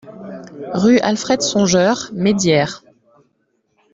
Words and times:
Rue 0.73 0.97
Alfred 1.01 1.43
Songeur, 1.43 2.09
Maidières 2.11 2.81